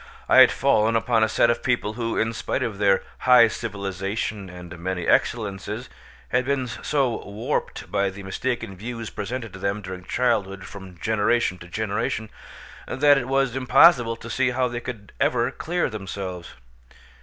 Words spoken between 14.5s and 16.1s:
they could ever clear